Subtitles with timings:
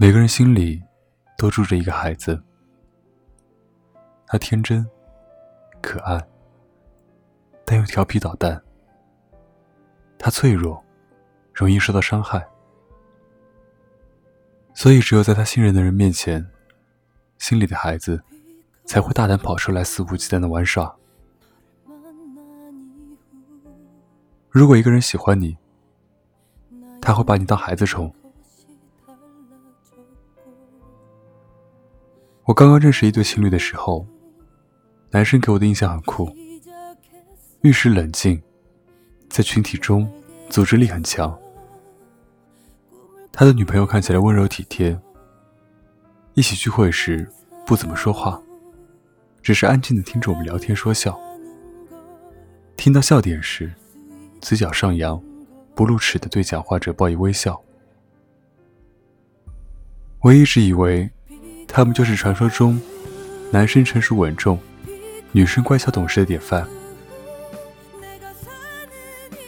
[0.00, 0.80] 每个人心里
[1.36, 2.40] 都住着一个孩子，
[4.28, 4.88] 他天真、
[5.82, 6.24] 可爱，
[7.64, 8.62] 但又调皮捣蛋。
[10.16, 10.80] 他脆弱，
[11.52, 12.48] 容易受到伤害，
[14.72, 16.48] 所以只有在他信任的人面前，
[17.38, 18.22] 心里的孩子
[18.84, 20.94] 才会大胆跑出来，肆无忌惮的玩耍。
[24.48, 25.58] 如果一个人喜欢你，
[27.00, 28.14] 他会把你当孩子宠。
[32.48, 34.06] 我刚刚认识一对情侣的时候，
[35.10, 36.34] 男生给我的印象很酷，
[37.60, 38.42] 遇事冷静，
[39.28, 40.10] 在群体中
[40.48, 41.38] 组织力很强。
[43.30, 44.98] 他的女朋友看起来温柔体贴，
[46.32, 47.30] 一起聚会时
[47.66, 48.40] 不怎么说话，
[49.42, 51.20] 只是安静的听着我们聊天说笑。
[52.78, 53.70] 听到笑点时，
[54.40, 55.22] 嘴角上扬，
[55.74, 57.62] 不露齿的对讲话者报以微笑。
[60.20, 61.10] 我一直以为。
[61.68, 62.80] 他们就是传说中
[63.52, 64.58] 男生成熟稳重、
[65.30, 66.66] 女生乖巧懂事的典范。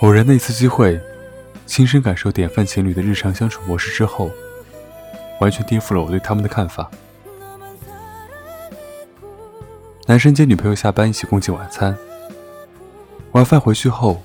[0.00, 1.00] 偶然的一次机会，
[1.66, 4.30] 亲身感受典范情侣的日常相处模式之后，
[5.40, 6.88] 完全颠覆了我对他们的看法。
[10.06, 11.96] 男生接女朋友下班一起共进晚餐，
[13.32, 14.22] 晚饭回去后，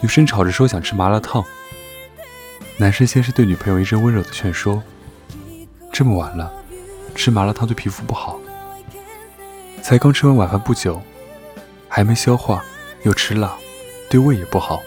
[0.00, 1.44] 女生吵着说想吃麻辣烫。
[2.78, 4.82] 男生先是对女朋友一阵温柔的劝说
[5.92, 6.52] ：“这么晚了。”
[7.16, 8.38] 吃麻辣烫对皮肤不好，
[9.82, 11.02] 才刚吃完晚饭不久，
[11.88, 12.62] 还没消化，
[13.04, 13.56] 又吃辣，
[14.10, 14.82] 对胃也不好。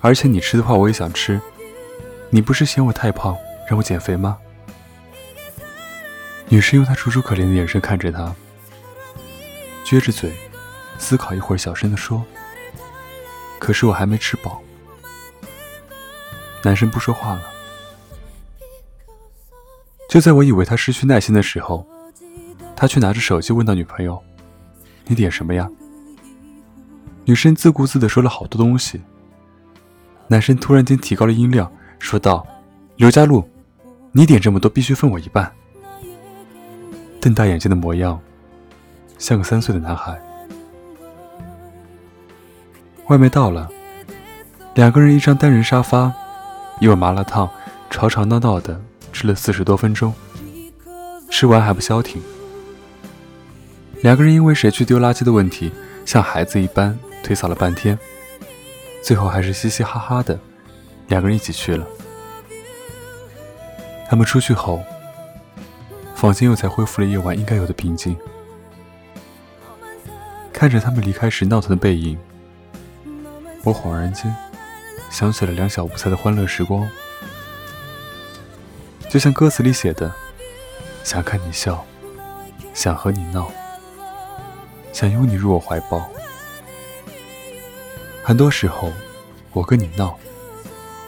[0.00, 1.40] 而且你吃的话，我也想吃。
[2.28, 3.36] 你不是嫌我太胖，
[3.68, 4.38] 让我减肥吗？
[6.48, 8.34] 女生用她楚楚可怜的眼神看着他，
[9.84, 10.32] 撅着嘴，
[10.98, 12.22] 思考一会儿，小声的说
[13.58, 14.60] ：“可是我还没吃饱。”
[16.62, 17.51] 男生不说话了。
[20.12, 21.86] 就在我以为他失去耐心的时候，
[22.76, 24.22] 他却拿着手机问到女朋友
[25.08, 25.66] ：“你点什么呀？”
[27.24, 29.00] 女生自顾自地说了好多东西。
[30.28, 32.46] 男生突然间提高了音量，说道
[32.96, 33.42] ：“刘佳璐，
[34.12, 35.50] 你点这么多，必须分我一半。”
[37.18, 38.20] 瞪大眼睛的模样，
[39.16, 40.20] 像个三岁的男孩。
[43.06, 43.66] 外卖到了，
[44.74, 46.12] 两个人一张单人沙发，
[46.80, 47.48] 一碗麻辣烫，
[47.88, 48.78] 吵吵闹闹的。
[49.22, 50.12] 吃了四十多分钟，
[51.30, 52.20] 吃完还不消停。
[54.00, 55.70] 两个人因为谁去丢垃圾的问题，
[56.04, 57.96] 像孩子一般推搡了半天，
[59.00, 60.36] 最后还是嘻嘻哈哈的，
[61.06, 61.86] 两个人一起去了。
[64.10, 64.82] 他们出去后，
[66.16, 68.16] 房间又才恢复了夜晚应该有的平静。
[70.52, 72.18] 看着他们离开时闹腾的背影，
[73.62, 74.34] 我恍然间
[75.10, 76.84] 想起了两小无猜的欢乐时光。
[79.12, 80.10] 就像歌词里写的，
[81.04, 81.84] 想看你笑，
[82.72, 83.52] 想和你闹，
[84.90, 86.10] 想拥你入我怀抱。
[88.24, 88.90] 很多时候，
[89.52, 90.18] 我跟你闹，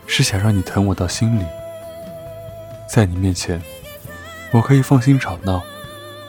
[0.07, 1.47] 是想让你疼我到心里。
[2.87, 3.59] 在你面前，
[4.51, 5.63] 我可以放心吵闹，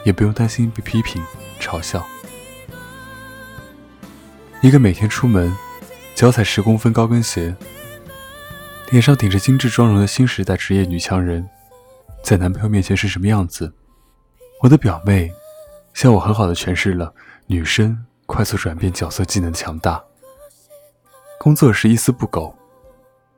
[0.06, 1.22] 也不用担心被批评
[1.60, 2.08] 嘲笑。
[4.62, 5.54] 一个每天出门，
[6.16, 7.54] 脚踩十公分高跟鞋，
[8.92, 11.50] 脸上顶着精致妆容的新时代职业女强人。
[12.26, 13.72] 在男朋友面前是什么样子？
[14.60, 15.32] 我的表妹
[15.94, 17.14] 向我很好的诠释了
[17.46, 20.04] 女生快速转变角色技能的强大。
[21.40, 22.52] 工作时一丝不苟，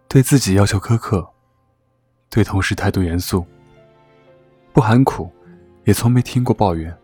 [0.07, 1.29] 对自己要求苛刻，
[2.29, 3.45] 对同事态度严肃，
[4.71, 5.29] 不喊苦，
[5.83, 6.97] 也从没听过抱怨。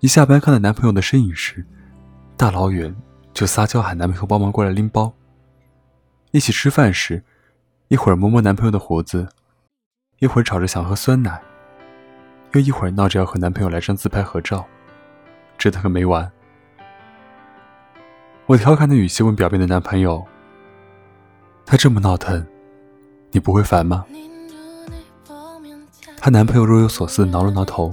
[0.00, 1.64] 一下班看到男朋友的身影时，
[2.36, 2.94] 大老远
[3.32, 5.10] 就撒娇喊男朋友帮忙过来拎包。
[6.32, 7.24] 一起吃饭时，
[7.88, 9.26] 一会儿摸摸男朋友的胡子。
[10.18, 11.38] 一会儿吵着想喝酸奶，
[12.52, 14.64] 又一会儿闹着要和男朋友来张自拍合照，
[15.58, 16.30] 折腾个没完。
[18.46, 20.24] 我调侃的语气问表妹的男朋友
[21.66, 22.46] ：“他这么闹腾，
[23.30, 24.06] 你不会烦吗？”
[26.18, 27.92] 她男朋友若有所思挠了挠头，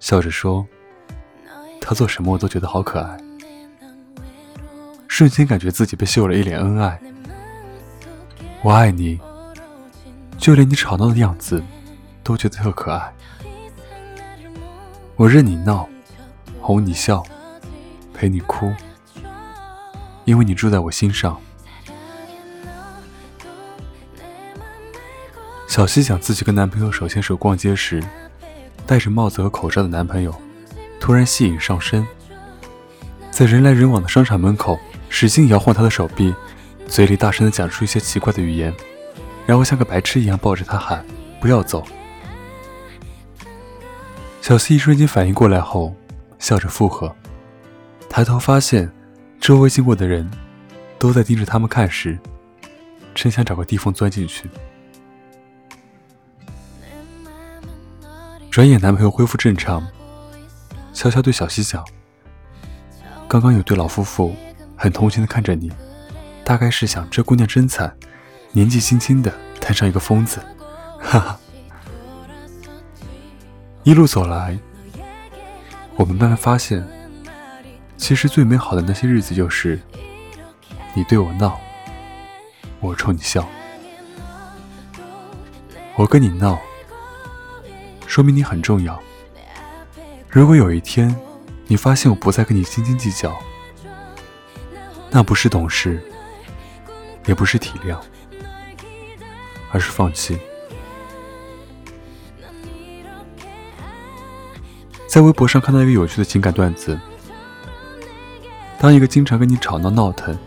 [0.00, 0.66] 笑着说
[1.80, 3.16] ：“他做什么我都觉得好可爱。”
[5.06, 7.00] 瞬间感觉自己被秀了一脸恩爱。
[8.62, 9.20] 我爱你。
[10.38, 11.62] 就连你吵闹的样子，
[12.22, 13.12] 都觉得特可爱。
[15.16, 15.86] 我任你闹，
[16.60, 17.22] 哄你笑，
[18.14, 18.72] 陪你哭，
[20.24, 21.38] 因为你住在我心上。
[25.66, 28.02] 小西讲自己跟男朋友手牵手逛街时，
[28.86, 30.34] 戴着帽子和口罩的男朋友
[30.98, 32.06] 突然吸引上身，
[33.30, 34.78] 在人来人往的商场门口
[35.10, 36.34] 使劲摇晃他的手臂，
[36.86, 38.72] 嘴里大声的讲出一些奇怪的语言。
[39.48, 41.02] 然后像个白痴一样抱着他喊
[41.40, 41.82] ：“不要走。
[44.42, 45.94] 小希一瞬间反应过来后，
[46.38, 47.10] 笑着附和。
[48.10, 48.92] 抬头发现，
[49.40, 50.30] 周围经过的人
[50.98, 52.18] 都在盯着他们看时，
[53.14, 54.50] 真想找个地缝钻进去。
[58.50, 59.82] 转眼，男朋友恢复正常，
[60.92, 61.82] 悄悄对小希讲
[63.26, 64.36] ：“刚刚有对老夫妇
[64.76, 65.72] 很同情的看着你，
[66.44, 67.96] 大概是想这姑娘真惨，
[68.52, 70.40] 年纪轻轻的摊上一个疯子。”
[71.00, 71.40] 哈哈。
[73.84, 74.58] 一路走来，
[75.96, 76.86] 我们慢慢发现，
[77.96, 79.80] 其实最美好的那些日子，就是
[80.94, 81.58] 你对我闹，
[82.80, 83.48] 我冲你笑，
[85.96, 86.58] 我跟你闹，
[88.06, 89.00] 说明你很重要。
[90.28, 91.14] 如果有一天
[91.66, 93.34] 你发现我不再跟你斤斤计较，
[95.10, 96.02] 那不是懂事，
[97.24, 97.98] 也不是体谅，
[99.70, 100.38] 而是放弃。
[105.06, 106.98] 在微博上看到一个有趣的情感段子：
[108.78, 110.38] 当一个经常跟你吵闹闹腾、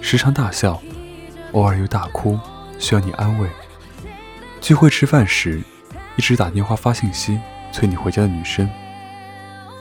[0.00, 0.80] 时常大笑、
[1.52, 2.38] 偶尔又大哭，
[2.78, 3.48] 需要你安慰；
[4.60, 5.62] 聚会吃饭时
[6.16, 7.40] 一直打电话发信息
[7.72, 8.68] 催你回家的女生，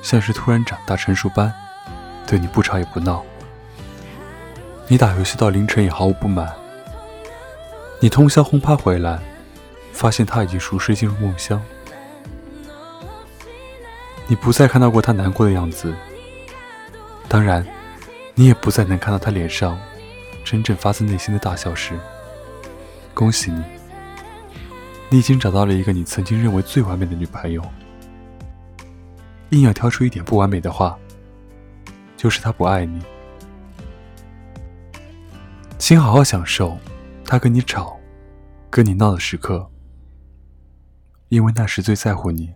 [0.01, 1.53] 像是突然长大成熟般，
[2.25, 3.21] 对你不吵也不闹；
[4.88, 6.47] 你打游戏到凌晨也毫无不满；
[8.03, 9.21] 你通宵轰趴回来，
[9.94, 11.62] 发现他已经熟睡进入梦乡。
[14.25, 15.94] 你不再看到过他难过的样子，
[17.27, 17.63] 当然，
[18.33, 19.80] 你也不再能看到他脸上
[20.44, 21.94] 真正发自内心的大笑时。
[23.13, 23.63] 恭喜你，
[25.09, 27.63] 你已经找到了一个你曾经认为最完美的女朋友。
[29.51, 30.98] 硬要挑出一点不完美的话，
[32.18, 33.00] 就是他不爱你。
[35.77, 36.80] 请好好享受
[37.31, 37.97] 他跟你吵、
[38.69, 39.71] 跟你闹的时刻，
[41.29, 42.53] 因为那时最在乎你。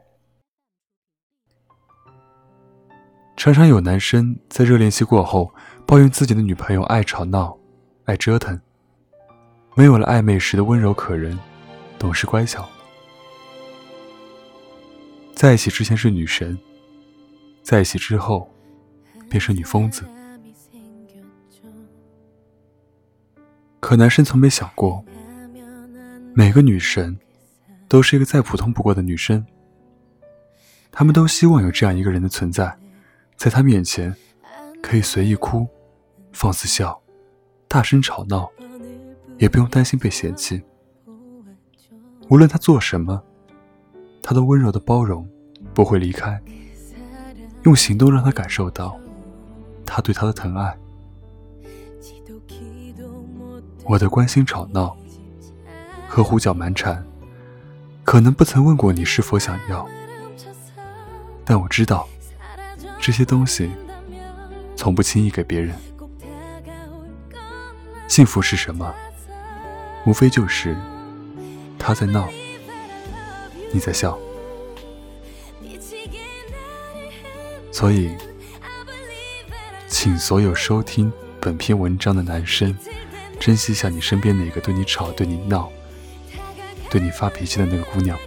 [3.37, 5.49] 常常有男生在热恋期过后
[5.87, 7.57] 抱怨自己的女朋友爱吵闹、
[8.03, 8.59] 爱折腾，
[9.75, 11.39] 没有了暧昧时的温柔可人、
[11.97, 12.67] 懂事乖巧。
[15.33, 16.59] 在一起之前是女神，
[17.63, 18.53] 在一起之后
[19.29, 20.03] 便是女疯子。
[23.85, 25.05] 可男生从没想过，
[26.33, 27.15] 每个女神
[27.87, 29.45] 都是一个再普通不过的女生，
[30.91, 32.75] 他们都希望有这样一个人的存在。
[33.35, 34.11] 在他面前，
[34.81, 35.67] 可以随意哭，
[36.31, 36.99] 放肆笑，
[37.67, 38.49] 大声吵闹，
[39.37, 40.59] 也不用担心被嫌弃。
[42.27, 43.21] 无论他做什么，
[44.23, 45.29] 他都温柔的包容，
[45.75, 46.41] 不会离开，
[47.61, 48.99] 用行动让他感受到
[49.85, 50.75] 他对他的疼爱。
[53.87, 54.97] 我的关心吵闹
[56.07, 57.05] 和胡搅蛮缠，
[58.03, 59.87] 可能不曾问过你是否想要，
[61.43, 62.07] 但我知道。
[62.99, 63.69] 这些东西
[64.75, 65.75] 从不轻易给别人。
[68.07, 68.91] 幸福是什么？
[70.07, 70.75] 无非就是
[71.77, 72.27] 他在闹，
[73.71, 74.17] 你在笑。
[77.71, 78.15] 所以，
[79.87, 82.75] 请所有收听本篇文章的男生，
[83.39, 85.69] 珍惜一下你身边那个对你吵、对你闹、
[86.89, 88.17] 对你发脾气的那个姑娘。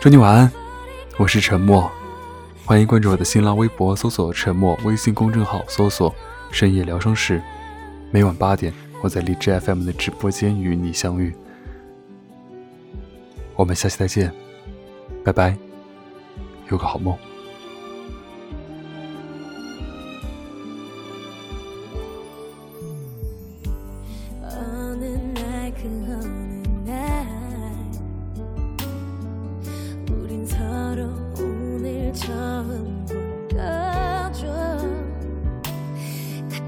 [0.00, 0.50] 祝你晚安，
[1.18, 1.90] 我是沉默。
[2.64, 6.14] 欢迎关注我的新浪微博，搜索“沉默”；微信公众号搜索
[6.50, 7.42] “深夜疗伤室”。
[8.10, 8.72] 每晚八点，
[9.02, 11.34] 我在荔枝 FM 的直播间与你相遇。
[13.56, 14.32] 我们下期再见，
[15.24, 15.56] 拜拜，
[16.70, 17.16] 有个好梦。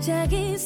[0.03, 0.59] 자기